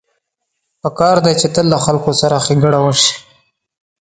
[0.81, 3.13] پکار ده چې تل له خلکو سره ښېګڼه وشي